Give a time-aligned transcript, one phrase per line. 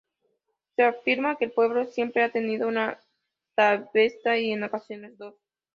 [0.75, 2.99] Se afirma que el pueblo siempre ha tenido una
[3.55, 5.35] taverna y, en ocasiones, dos.